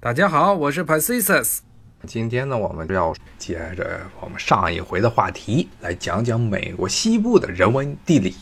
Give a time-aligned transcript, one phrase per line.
[0.00, 1.62] 大家好，我是 p a c i s s。
[2.06, 8.32] 今天呢，我们要接着我们上一回的话题来讲讲美国西部的人文地理。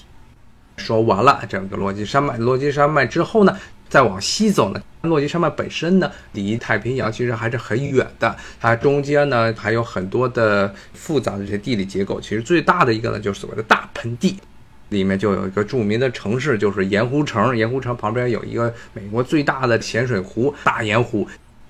[0.76, 3.56] 说完了整个落基山脉，落基山脉之后呢，
[3.88, 8.36] 再往西走呢，落基山脉本身呢，离太平洋其实还是很远的。
[8.60, 12.20] 它中间呢，还有很多的复杂的这些地理结构。
[12.20, 14.38] 其实最大的一个呢，就是所谓的大盆地，
[14.90, 17.56] 里面就有一个著名的城市，就是盐湖城。
[17.56, 21.26] 盐湖城旁边有一个美国最大的咸水湖——大盐湖。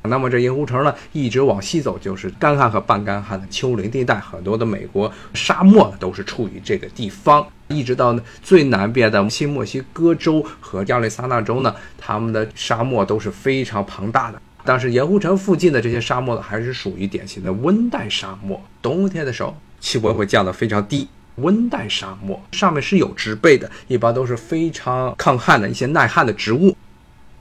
[0.08, 7.46] 那么这盐湖城呢，一直往西走就是干旱和半干旱的丘陵地带，很多的美国沙漠都是处于这个地方。
[7.68, 14.40] 一直到最南边的新墨西哥州和亚利桑那州呢，他们的沙漠都是非常庞大的。
[14.64, 21.08] 但是盐湖城附近的这些沙漠呢，还是属于典型的温带沙漠，冬天的时候气温会降得非常低。
[21.36, 26.74] 温带沙漠上面是有植被的，一般都是非常抗旱的一些耐旱的植物。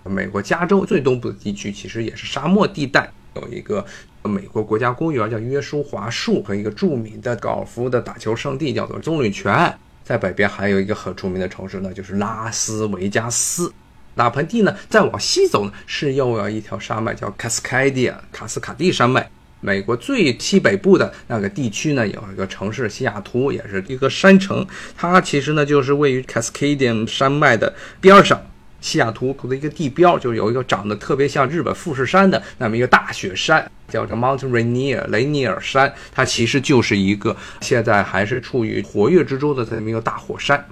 [0.08, 3.84] 美国加州最东部的地区其实也是沙漠地带，有一个
[4.24, 9.78] 美国国家公园叫约书华树和一个著名的高尔夫的打球圣地叫做棕榈泉。
[10.04, 13.74] 在北边还有一个很著名的城市呢，就是拉斯维加斯。
[14.16, 19.28] 大盆地呢，再往西走呢，是又有一条山脉叫卡斯卡迪亚卡斯卡蒂山脉。
[19.62, 24.66] 美国最西北部的那个地区呢，有一个城市西雅图，也是一个山城。
[24.96, 28.40] 它其实呢，就是位于 Cascadian 山脉的边上。
[28.86, 35.92] 西雅图的一个地标，就是有一个长得特别像日本富士山的那么一个大雪山，叫做 Mount Rainier 雷尼尔山。
[36.14, 40.64] 它其实就是一个现在还是处于活跃之中的这么一个大火山。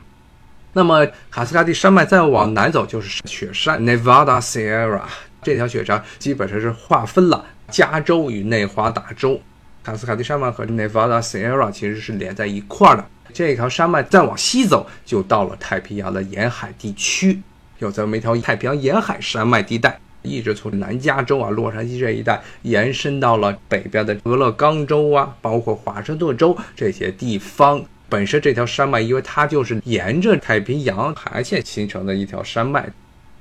[0.73, 5.02] 那么卡斯卡蒂山脉再往南走就是雪山 Nevada Sierra，
[5.41, 9.41] 这条雪山基本上是划分了加州与内华达州。
[9.84, 13.03] 卡斯卡蒂山脉和 Nevada Sierra 其实是连在一块儿的。
[13.34, 17.41] 这条山脉再往西走，就到了太平洋的沿海地区。
[17.83, 27.83] 有这么一条太平洋沿海山脉地带，一直从南加州啊、洛杉矶这一带延伸到了北边的俄勒冈州啊，包括华盛顿州这些地方。
[28.09, 32.88] 本身这条山脉，因为它就是沿着太平洋海岸线形成的一条山脉，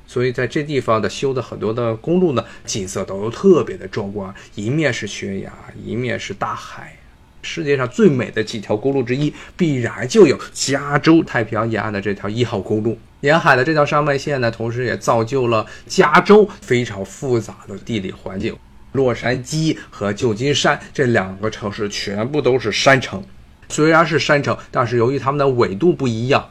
[0.06, 5.52] 所以在这地方的修的很多的公路呢，景色都特别的壮观，一面是悬崖，
[5.84, 6.96] 一面是大海。
[7.42, 12.96] 世界上最美的几条公路之一，必然就有加州太平洋沿岸的这条一号公路。
[13.22, 18.54] 沿海的这条山脉线呢，同时也造就了加州非常复杂的地理环境。
[18.90, 23.22] 洛杉矶和旧金山这两个城市全部都是山城，
[23.68, 26.44] 虽然是山城，但是由于它们的纬度不一样，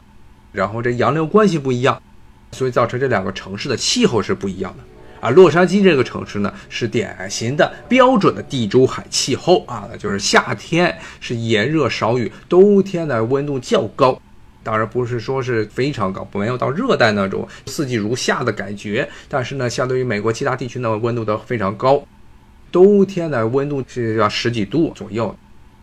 [0.50, 2.02] 然后这洋流关系不一样，
[2.52, 5.28] 所以造成这两个城市的气候是不一样的。
[5.28, 14.20] 啊，洛杉矶这个城市呢，是典型的标准的地中海气候啊，就是夏天是炎热少雨，冬天呢温度较高，
[14.62, 22.02] 当然不是说是非常高，没有到热带那种四季如夏的感觉，但是呢，相对于美国其他地区呢，温度都非常高，
[22.70, 25.34] 冬天的温度是要十几度左右，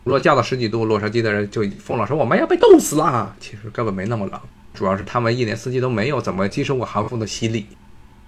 [0.04, 3.36] 如果降到十几度，洛杉矶的人就疯了，说我们要被冻死了。
[3.38, 4.40] 其实根本没那么冷，
[4.72, 7.66] 主要是他们一年四季都没有怎么接受过寒风的洗礼。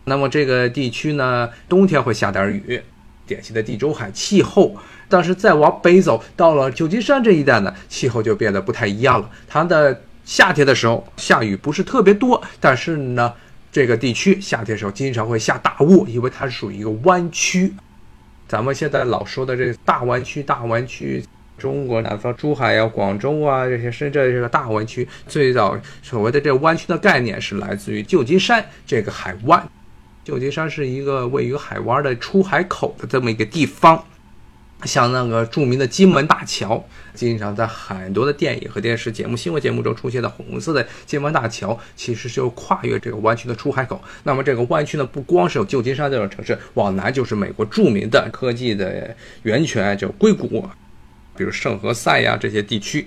[0.05, 2.83] 那么这个地区呢，冬天会下点雨，
[3.27, 4.77] 典型的地中海气候。
[5.09, 9.31] 但是再往北走，到了旧金山这一带呢，气候就变得不太一样了。
[9.47, 13.33] 它的夏天的时候下雨不是特别多，但是呢，
[13.71, 17.73] 这个地区夏天的时候经常会下大雾，因为它是属于一个湾区。
[18.49, 21.25] 咱们现在老说的这个大湾区，大湾区，
[21.57, 29.67] 中国南方珠海啊、广州啊这些深圳这个大湾区，最早所谓的这个湾区的概念是来自于旧金山这个海湾。
[30.23, 34.05] 旧金山是一个位于海湾的出海口的这么一个地方，
[34.85, 36.85] 像那个著名的金门大桥，
[37.15, 44.03] 经常在很多的电影和电视节目、新闻节目中出现的红色的金门大桥，其实就跨越这个湾区的出海口。
[44.25, 50.69] 那么这个湾区呢，不光是有旧金山这种城市，往南就是美国著名的科技的源泉，就硅谷，
[51.37, 53.07] 比如圣何塞呀这些地区。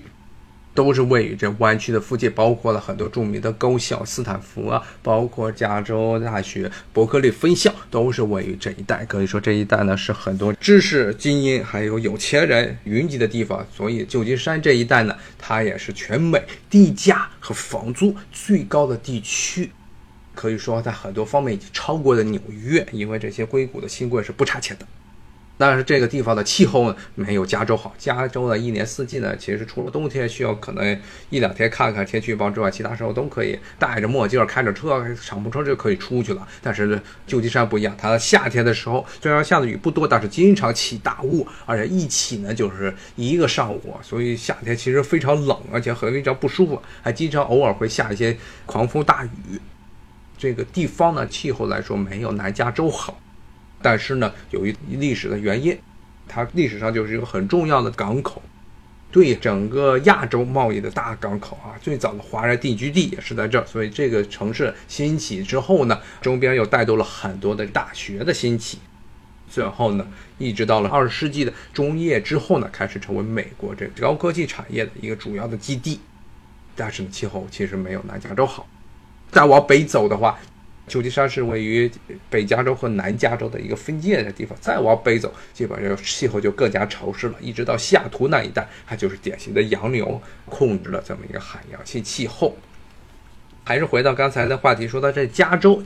[0.76, 9.04] 都是位于这湾区的附近，包括了很多著名的高校，斯坦福啊，包括加州大学伯克利分校，都是位于这一带。
[9.06, 13.66] 可以说这一带呢是很多知识精英还有有钱人云集的地方。
[13.74, 19.70] 所以旧金山这一带呢，它也是全美地价和房租最高的地区，
[20.34, 24.86] 可以说在很多方面已经超过了纽约，因为这些硅谷的新贵是不差钱的。
[25.58, 27.94] 但是这个地方的气候呢，没有加州好。
[27.96, 31.00] 加州呢，一年四季呢，其实除了冬天需要可能
[31.30, 36.46] 一两天看看天气预报之外，其他时候都可以戴着墨镜、开着车、敞篷车就可以出去了。
[36.62, 48.36] 但是旧金山不一样，它夏天的时候虽然下的雨不多，但是经常起大雾，而且一起呢就是一个上午，所以夏天其实非常冷，而且很非常不舒服，还经常偶尔会下一些
[48.66, 49.60] 狂风大雨。
[50.36, 53.18] 这个地方呢，气候来说没有南加州好。
[53.82, 55.78] 但是呢，由于历史的原因，
[56.26, 58.42] 它历史上就是一个很重要的港口，
[59.12, 61.78] 对整个亚洲贸易的大港口啊。
[61.80, 68.78] 最早的华人定居地也是在这儿，所以这个城市兴起之后呢，周边又带动了很多的大学的兴起。
[69.48, 70.04] 最后呢，
[70.38, 76.00] 一直到了二十世纪的中叶之后呢，开始成为美国这高科技产业的一个主要的基地。
[76.74, 78.66] 但是呢，气候其实没有南加州好。
[79.30, 80.38] 再往北走的话，
[80.86, 81.90] 旧金山是位于
[82.30, 84.56] 北加州和南加州的一个分界的地方。
[84.60, 87.34] 再往北走，基本上气候就更加潮湿了。
[87.40, 92.56] 一直到西雅图那一带，它就是典型的洋流控制了这么一个海洋性气候。
[93.64, 95.82] 还是回到刚才的话题，说到这加州，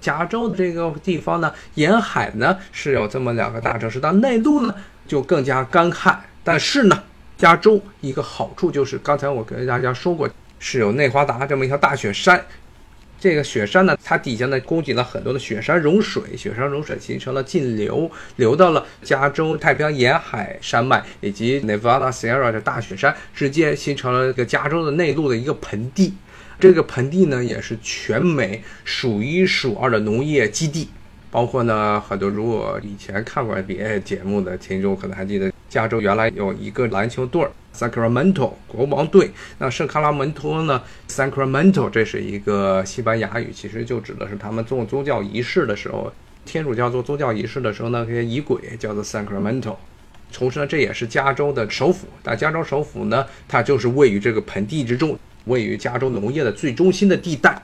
[0.00, 4.74] 加州的这个地方呢，沿海呢是有这么两个大城市，但内陆呢
[5.06, 6.18] 就更加干旱。
[6.42, 7.02] 但是呢，
[7.36, 10.26] 加州一个好处就是，刚才我跟大家说过，
[10.58, 12.42] 是有内华达这么一条大雪山。
[13.20, 26.14] 这个雪山呢，它底下呢供给了很多的雪山融水，雪山融水形成了径流，流到了加州太平洋沿海山脉以及 Nevada Sierra 的大雪山之间，形成了一个加州的内陆的一个盆地。
[26.58, 30.88] 这个盆地呢，也是全美数一数二的农业基地。
[31.30, 39.30] 包括呢，很多如果以前看过 NBA 节目的听众，可能还记得加州原来有一个篮球队 Sacramento 国王队。
[39.58, 46.12] 那圣卡拉门托呢，Sacramento 这是一个西班牙语，其实就指的是他们做宗教仪式的时候，
[46.44, 49.76] 天主教做宗教仪式的时候呢，这些仪轨叫做 Sacramento。
[50.32, 52.08] 同时呢，这也是加州的首府。
[52.22, 57.62] 但加州首府呢，它就是位于这个盆地之中，位于加州农业的最中心的地带。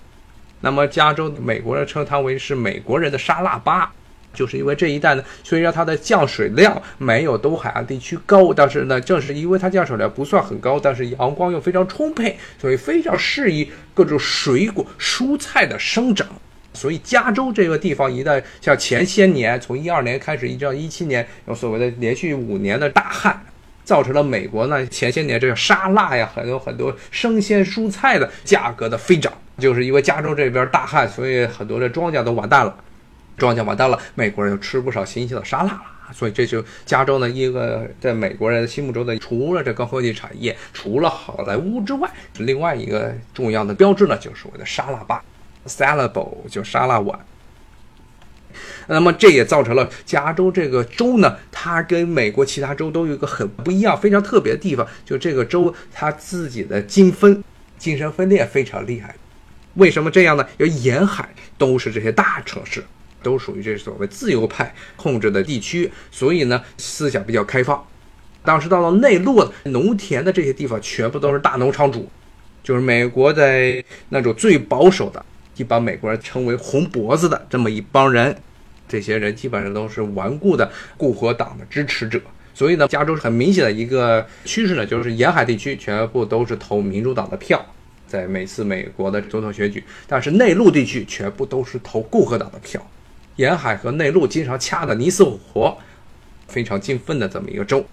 [0.60, 3.92] 那么，加州美国人称它为是美国人的沙拉巴，
[4.36, 16.28] 就是因为这一带呢，虽然它的降水量没有东海岸地区高，但是呢，正是因为它降水量不算很高，但是阳光又非常充沛，所以非常适宜各种水果、蔬菜的生长。
[16.74, 23.42] 所以，加州这个地方一旦像前些年，从一二年开始一直到一七年，有所谓的连续五年的大旱，
[23.82, 29.32] 造成了美国呢前些年这个沙拉呀，很多很多生鲜蔬菜的价格的飞涨。
[29.56, 32.76] 就是因为加州这边大旱，所以很多的庄稼都完蛋了，
[33.36, 35.82] 庄稼完蛋了，美国人就吃不少新鲜的沙拉了。
[36.12, 45.24] 所以这就加州呢一个在美国人心目中的，除了这高科技产业，除了好莱坞之外，另外一个重要的标志呢，就是所谓的沙拉吧
[45.66, 47.18] ，salad bowl 就沙拉碗。
[48.86, 57.42] 那么这也造成了加州这个州呢，它跟美国其他州都有一个很不一样、非常特别的地方，就这个州它自己的精分、
[57.76, 59.14] 精神分裂非常厉害。
[59.74, 60.46] 为什么这样呢？
[60.56, 61.28] 因为沿海
[61.58, 62.82] 都是这些大城市，
[63.26, 67.84] 都属于这所谓自由派控制的地区，所以呢思想比较开放。
[68.44, 72.08] 当时到了内陆农田的这些地方，全部都是大农场主，
[72.62, 75.24] 就是美国的那种最保守的，
[75.56, 78.36] 一般美国人称为“红脖子”的这么一帮人。
[78.88, 82.20] 这些人基本上都是顽固的共和党的支持者，
[82.54, 87.60] 所以呢，加州很明显的一个趋势呢，就是沿海地区全部都是投民主党的票。
[88.06, 92.80] 在每次美国的总统选举，但是内陆地区全部都是投共和党的票，
[93.36, 95.78] 沿海和内陆经常掐得你死我活，
[96.48, 97.84] 非常兴奋的这么一个州。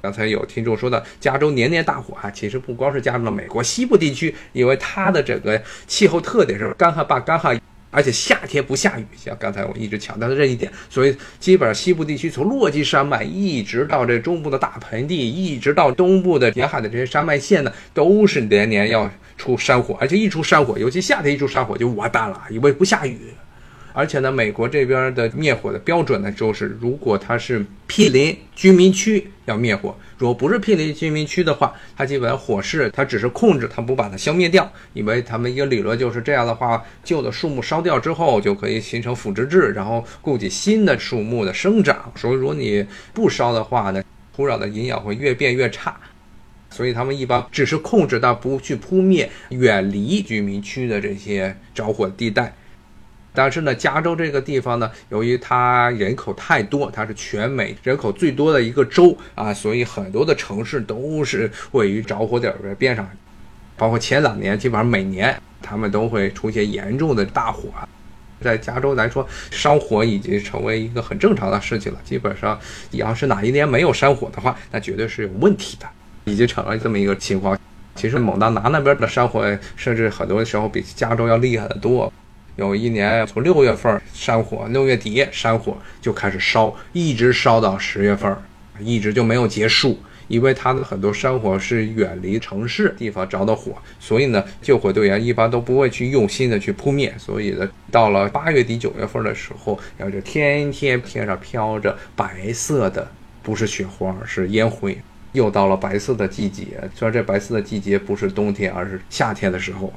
[0.00, 7.60] 刚才有听众说的加州年年大火啊，其实不光是加入了美国西部地区，因为它的整个气候特点是干旱霸干旱。
[7.92, 23.18] 而且夏天不下雨，像刚才我一直强调的这一点，所以基本上西部地区从落基山脉一直到这中部的大盆地，一直到东部的沿海的这些山脉线呢，都是连年要出山火，而且一出山火，尤其夏天一出山火就完蛋了，因为不下雨。
[23.92, 34.70] 而且呢，美国这边的灭火的标准呢，就是如果它是毗邻居民区要灭火，如果不是毗邻居民区的话，它基本火势它只是控制，它不把它消灭掉。
[34.92, 42.12] 因为他们一个理论就是这样的话，旧的树木烧掉之后就可以形成腐殖质，然后供给新的树木的生长。
[42.16, 44.02] 所以如果你不烧的话呢，
[44.36, 45.98] 土壤的营养会越变越差。
[46.72, 52.54] 所以他们一般只是控制，但不去扑灭远离居民区的这些着火地带。
[53.32, 63.08] 但是呢，加州这个地方呢，由于它人口太多，它是全美人口最多的一个州啊，所以很多的城市都是位于着火点的边上。
[63.76, 67.68] 包括前两年，基本上每年他们都会出现严重的大火。
[68.42, 72.00] 在加州来说，山火已经成为一个很正常的事情了。
[72.02, 72.58] 基本上，
[72.90, 75.86] 你要是哪一年没有山火的话，那绝对是有问题的，
[76.24, 77.58] 已经成了这么一个情况。
[77.94, 79.44] 其实蒙大拿那边的山火，
[79.76, 82.10] 甚至很多时候比加州要厉害得多。
[82.66, 88.36] 有一年从六月份山火，六月底山火就开始烧，一直烧到十月份，
[88.78, 89.98] 一直就没有结束。
[90.28, 97.12] 因为它的很多山火是远离城市地方着的火，所以呢，救火队员一般都不会去用心的去扑灭。
[97.18, 103.10] 所以呢，到了八月底九月份的时候，然后就天天天上飘着白色的，
[103.42, 104.96] 不是雪花，是烟灰。
[105.32, 109.92] 又到了白色的季节，虽然这白色的季节不是冬天，而是夏天的时候，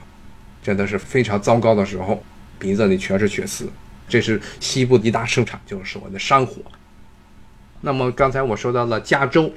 [0.64, 2.24] 真的是非常糟糕的时候，
[2.64, 3.70] 鼻子里全是血丝。
[4.08, 6.62] 这是西部一大盛产，就是我的山火。
[7.82, 9.52] 那么刚才我说到了加州，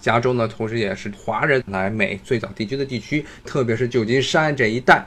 [0.00, 5.06] 加州呢，同时也是华人来美最早定居的地区，特别是旧金山这一带。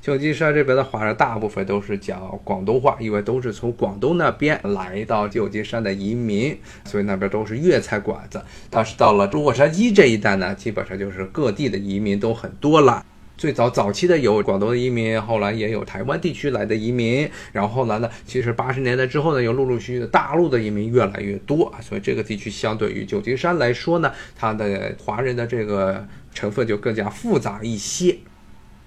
[0.00, 8.40] 旧金山这边的华人大部分都是讲广东话，因为都是从广东那边来到旧金山的移民，所以那边都是粤菜馆子。
[8.70, 13.04] 但是到了洛杉矶这一带呢，基本上就是各地的移民都很多了。
[13.36, 28.16] 最早早期的有广东的移民，后来也有台湾地区来的移民，然后后来呢，其实八十年代之后呢，又陆陆续续的大陆的移民越来越多啊，所以这个地区相对于旧金山来说呢，它的华人的这个成分就更加复杂一些。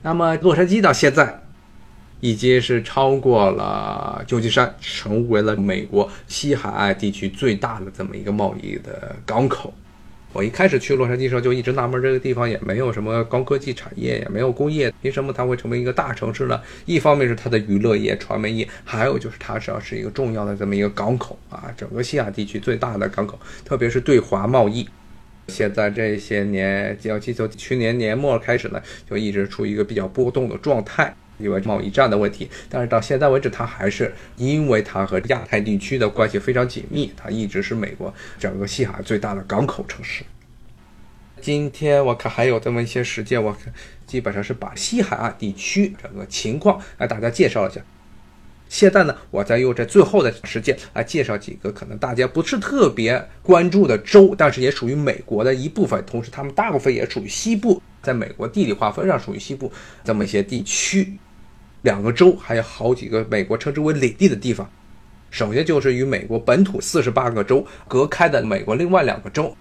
[0.02, 1.42] 那么洛杉矶到现在
[2.20, 9.74] 已经是超过了旧金山，成为了美国西海岸地区最大的这么一个贸易的港口。
[10.32, 16.62] 我一开始去洛杉矶时候就一直纳闷，这个地方也没有什么高科技产业，也没有工业，凭什么它会成为一个大城市呢？
[16.86, 24.88] 一方面是它的娱乐业、传媒业，还有就是它实际上是一个重要的这么一个港口啊，整个西亚地区最大的港口，特别是对华贸易。
[25.48, 31.12] 现在这些年，要记从去年年末开始呢，就一直处于一个比较波动的状态。
[31.40, 40.24] 因为贸易战的问题，但是到现在为止，它还是因为它和亚太地区的关系非常紧密，它一直是美国整个西海岸最大的港口城市。
[41.42, 43.74] 今天我看还有这么一些时间，我看
[44.06, 47.82] 基本上是把西海岸地区整个情况来大家介绍一下。
[48.68, 59.72] 现在呢，我再用这最后的时间来介绍几个可能大家不是特别关注的州，但是也属于美国的一部分，同时他们大部分也属于西部，在美国地理划分上属于西部
[60.04, 61.18] 这么一些地区。
[61.82, 64.70] 两个州还有好几个美国称之为领地的地方，
[65.30, 69.56] 首先就是与美国本土四十八个州隔开的美国另外两个州。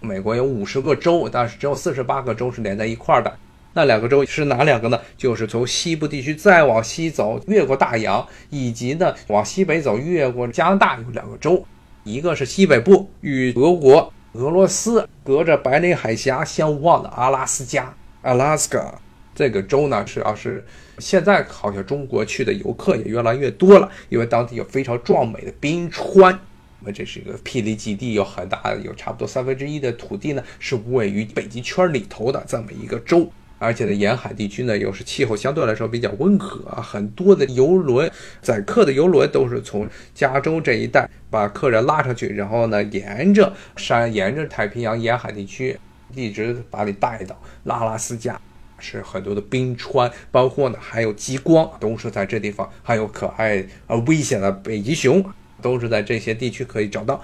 [0.00, 3.36] 美国有五十个州，但是只有四十八个州是连在一块儿的。
[3.74, 4.98] 那两个州是哪两个呢？
[5.16, 11.64] 就是从西部地区再往西走，越过大洋，以及呢往西北走，越过加拿大有两个州，
[12.02, 18.94] 一个是西北部与俄国、俄罗斯隔着白令海峡相望的阿拉斯加 （Alaska）。
[19.34, 20.64] 这个州呢，主要是
[20.98, 26.38] 现在好像中国去的游客也越来越多了，因为当地有非常壮美的冰川。
[26.80, 33.28] 那这是一个霹雳基地，有很大的，有差不多三分之一的土地呢是位于北极圈里头的这么一个州，
[33.58, 38.08] 而且呢沿海地区呢又是气候相对来说比较温和，很多的游轮
[38.40, 45.76] 载客的游轮都是从加州这一带把客人拉上去，然后呢沿着山，沿着太平洋沿海地区
[46.14, 48.40] 一直把你带到阿拉斯加。
[48.78, 52.68] 是很多的冰川，包括呢还有极光，都是在这地方。
[52.82, 55.24] 还有可爱而危险的北极熊，
[55.60, 57.22] 都是在这些地区可以找到。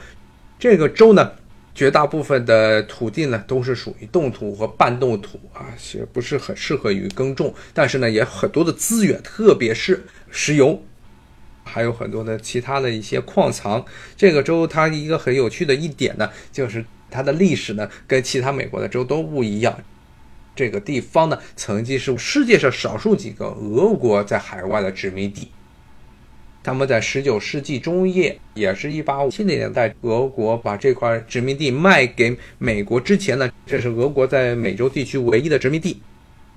[0.59, 1.33] 这个州呢，
[1.75, 7.55] 绝大部分的土地呢都是属于冻土和半冻土啊，也不是很适合于耕种。
[7.73, 10.83] 但是呢，也很多的资源，特别是石油，
[11.65, 13.85] 还有很多的其他的一些矿藏。
[14.17, 19.77] 这个州它一个很有趣的一点呢，就是它的历史呢跟其他美国的州都不一样。
[20.55, 25.49] 这个地方呢，曾经是世界上少数几个俄国在海外的殖民地。
[26.63, 36.01] 他们在十九世纪中叶，也是一八五七年代，俄国把这块殖民地卖给美国之前呢，这是俄国在美洲地区唯一的殖民地，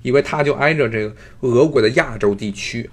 [0.00, 2.88] 因为它就挨着这个俄国的亚洲地区。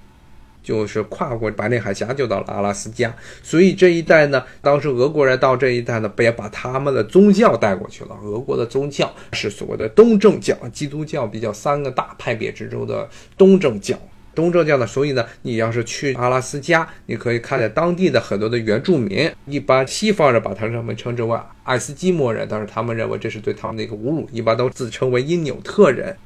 [0.65, 8.17] 就是跨过白令海峡就到了阿拉斯加，所以这一带呢，当时俄国人到这一带呢，也把他们的宗教带过去了。
[8.23, 13.07] 俄国的宗教是所谓的东正教，基督教比较三个大派别之中的
[13.37, 13.95] 东正教。
[14.33, 26.17] 东正教呢，所以呢，你要是去阿拉斯加，你可以看见当地的很多的原住民，一般西方人把他们称之为爱斯基摩人，但是他们认为这是对他们的一个侮辱，一般都自称为因纽特人。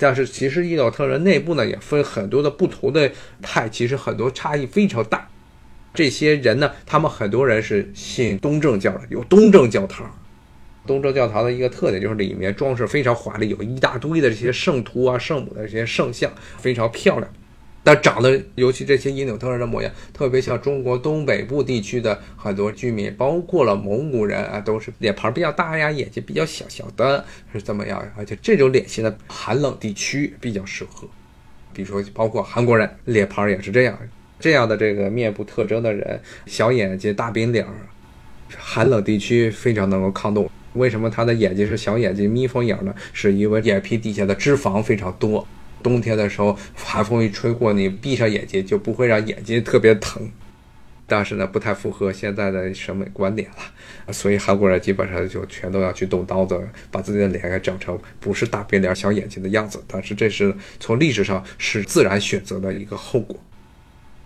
[0.00, 5.28] 但是其实伊纽特人内部呢也分很多的不同的派，其实很多差异非常大。
[5.92, 10.10] 这些人呢，他们很多人是信东正教的，有东正教堂。
[10.86, 17.30] 东正教堂的一个特点就是里面装饰非常华丽，有一大堆的这些圣徒啊、圣母的这些圣像，非常漂亮。
[17.82, 28.02] 但长得，尤其这些因纽特人的模样，特别像中国东北部地区的很多居民，包括了蒙古人啊，都是脸盘比较大呀，眼睛比较小小的，是怎么样？
[28.16, 31.08] 而且这种脸型的寒冷地区比较适合，
[31.72, 33.98] 比如说包括韩国人，脸盘也是这样，
[34.38, 37.66] 这样的这个面部特征的人，小眼睛、大饼脸，
[38.58, 40.50] 寒冷地区非常能够抗冻。
[40.74, 42.94] 为什么他的眼睛是小眼睛、眯缝眼呢？
[43.12, 45.46] 是因为眼皮底下的脂肪非常多，
[45.82, 50.30] 冬天的时候寒风一吹过，你闭上眼睛就不会让眼睛特别疼。
[51.06, 56.56] 但是呢，不太符合现在的审美观点了，所以韩国人基本上就全都要去动刀子，
[56.88, 59.82] 把自己的脸给整成不是大变脸、小眼睛的样子。
[59.88, 63.36] 但是这是从历史上是自然选择的一个后果。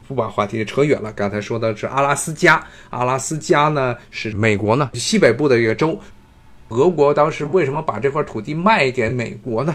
[0.06, 5.99] 不把话题扯远了，刚才说的是阿拉斯加，阿拉斯加呢是美国呢西北部的一个州。
[6.68, 9.75] 俄国当时为什么把这块土地卖给美国呢？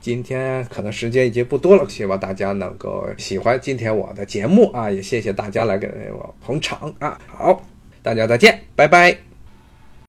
[0.00, 4.90] 今天可能时间已经不多了，希望大家能够喜欢今天我的节目啊！
[4.90, 7.18] 也谢谢大家来给我捧场啊！
[7.26, 7.62] 好，
[8.02, 9.35] 大家再见，拜拜。